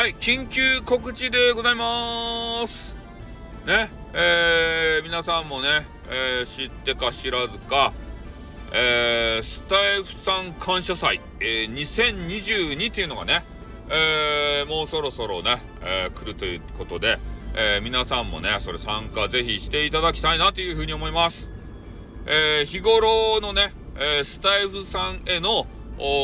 [0.00, 2.96] はい、緊急告知でございます。
[3.66, 5.68] ね、えー、皆さんもね、
[6.08, 7.92] えー知ってか知らずか、
[8.72, 13.44] えースタイフさん感謝祭、えー2022っていうのがね、
[13.90, 17.18] えーもうそろそろね、えー来るということで、
[17.54, 21.52] えー皆さんもね、それ参加ぜひしていただきたいなというふうに思います。
[22.24, 25.66] えー日頃のね、えースタイフさんへの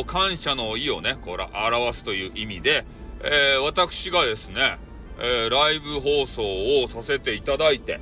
[0.07, 2.87] 感謝の意をね、これ表すという意味で、
[3.23, 4.79] えー私がですね、
[5.19, 8.01] えーライブ放送をさせていただいて、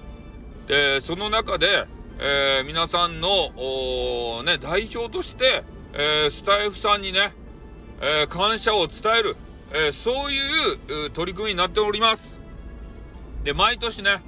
[0.67, 1.87] で、その中で、
[2.19, 3.29] えー皆さんの、
[4.45, 7.33] ね、代表として、えースタイフさんにね、
[8.01, 9.37] えー感謝を伝える、
[9.73, 12.39] えーそういうう取り組みになっております。
[13.45, 14.23] で、毎年ね、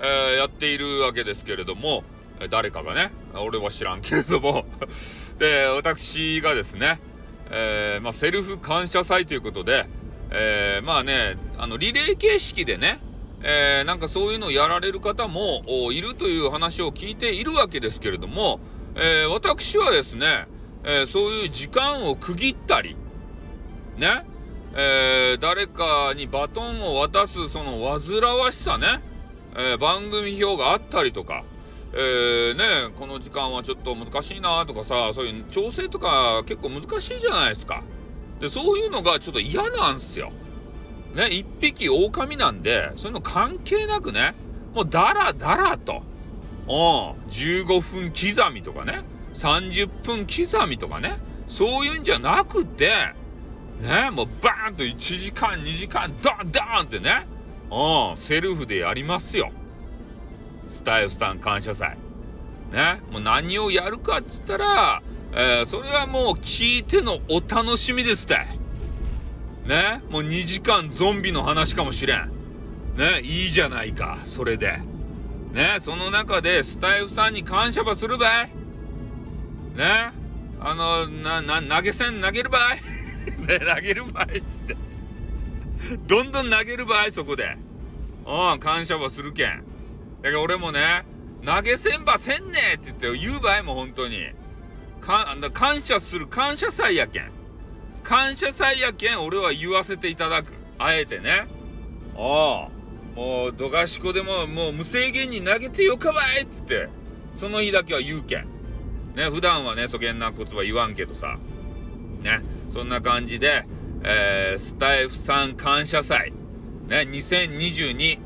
[0.00, 2.04] えーやっているわけですけれども、
[2.50, 4.64] 誰かがね、俺は知らんけれども、
[5.38, 7.00] で、私がですね、
[7.50, 9.86] えーまあ、セルフ感謝祭ということで、
[10.34, 12.98] えーまあね、あの、リレー形式でね、
[13.42, 18.60] えーなんかそういうのをやられる方もいるという話を聞いているわけですけれども、
[18.94, 20.46] えー私はですね、
[20.84, 22.96] えーそういう時間を区切ったり、
[23.98, 24.24] ね、
[24.74, 29.00] えー誰かにバトンを渡すその煩わしさね、
[29.56, 31.44] えー番組表があったりとか、
[31.94, 32.64] えーね、
[32.98, 37.82] この時間はちょっと難しいなとかさ、そういう調整とか結構難しいじゃないですか。
[38.42, 40.32] で、そういうのがちょっと嫌なんすよ。
[41.14, 44.34] ね、一匹狼なんで、そういうの関係なくね、
[44.74, 46.02] もうダラダラと、
[46.66, 46.72] うん、
[47.30, 49.02] 15分刻みとかね、
[49.34, 52.90] 30分刻みとかね、そういうんじゃなくて、
[53.80, 57.24] ね、もうバーンと1時間、2時間、ドンドンってね、
[57.70, 59.52] うん、セルフでやりますよ。
[60.68, 61.96] スタイフさん感謝祭。
[62.72, 65.02] ね、もう何をやるかっつったら、
[65.34, 68.36] えーそれはもう聞いてのお楽しみですって。
[69.66, 72.30] ね、もう2時間ゾンビの話かもしれん。
[72.96, 74.80] ね、いいじゃないか、それで。
[75.52, 78.46] ね、その中でスタイフさんに感謝ばするばい。
[79.76, 80.12] ね、
[80.60, 82.80] あの、な、な、投げ銭投げるばい。
[83.46, 84.76] ね、投げるばいって。
[86.06, 87.56] どんどん投げるばい、そこで。
[88.26, 89.64] うん、感謝ばするけん。
[90.22, 91.04] だから俺もね、
[91.44, 94.26] 投げ銭ばせんねって言って言うばいもう本当に。
[95.02, 97.30] か、感謝する感謝祭やけん。
[98.02, 100.52] 感謝祭やけん俺は言わせていただく。
[100.78, 101.46] あえてね。
[102.16, 102.82] ああ。
[103.14, 106.88] もう、どがしこでも、もう無制限に投げてよかばいっつって、
[107.36, 108.46] その日だけは言うけん。
[109.14, 111.36] ね、普段はね、そげんなことは言わんけどさ。
[112.22, 112.40] ね、
[112.72, 113.66] そんな感じで、
[114.04, 116.32] えー、スタイフさん感謝祭、
[116.88, 118.18] ね、2022、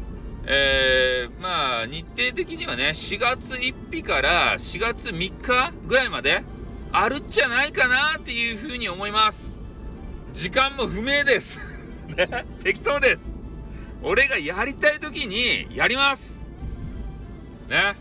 [0.46, 6.42] えー、まあ、日程的にはね、4月1日から4月3日ぐらいまで
[6.92, 9.58] あるっちゃないかなっていうふうに思います。
[10.32, 11.58] 時間も不明です。
[12.16, 13.38] ね、適当です。
[14.02, 16.42] 俺がやりたい時にやります。
[17.68, 17.96] ね。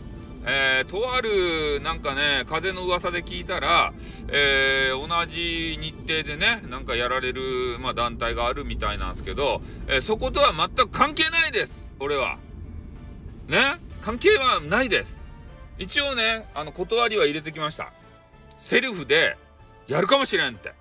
[0.48, 3.92] えー、とある、なんかね、風の噂で聞いたら、
[4.28, 7.42] えー、同じ日程でね、なんかやられる、
[7.80, 11.92] まあ、団体があるみたいなんですけど、えーそことは全く関係ないです。
[11.98, 12.38] 俺は。
[13.48, 13.58] ね
[14.02, 15.26] 関係はないです。
[15.78, 17.92] 一応ね、あの、断りは入れてきました。
[18.58, 19.36] セルフで、
[19.88, 20.72] やるかもしれんって。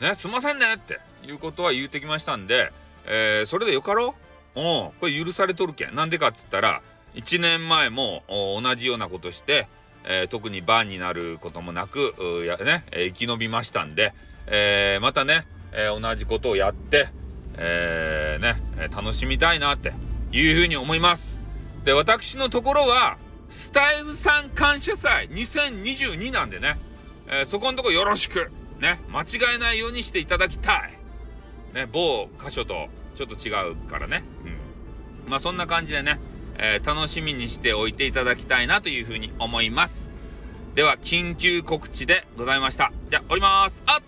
[0.00, 2.72] ね、すいませんねっていうことは言うてきましたんで、
[3.06, 4.14] えーそれでよかろ
[4.56, 5.94] ううん、これ許されとるけん。
[5.94, 6.82] なんでかっつったら、
[7.14, 9.68] 1年前も同じようなことして、
[10.04, 12.14] えー特にバンになることもなく、
[12.46, 14.12] やね、生き延びましたんで、
[14.46, 17.08] えーまたね、えー同じことをやって、
[17.56, 18.56] えーね、
[18.94, 19.92] 楽しみたいなって
[20.32, 21.38] いうふうに思います。
[21.84, 26.78] で、私のところは、スタイフさん感謝祭2022なんでね、
[27.30, 30.92] えーそこんとこよろしく、ね、間違えないようにしていただきたい。
[31.74, 34.24] ね、某箇所とちょっと違うからね。
[35.24, 35.30] うん。
[35.30, 36.18] まあそんな感じでね、
[36.58, 40.10] えー楽しみにしておいていただきたいなというふうに思います。
[40.74, 42.92] では、緊急告知でございました。
[43.10, 43.82] じゃあ、降ります。
[43.86, 44.02] あっ